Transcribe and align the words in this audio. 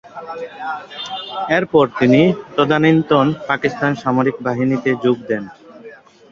এরপর 1.57 1.85
তিনি 1.99 2.21
তদানীন্তন 2.55 3.25
পাকিস্তান 3.49 3.91
সামরিক 4.03 4.35
বাহিনীতে 4.47 4.89
যোগ 5.03 5.17
দেন। 5.29 5.43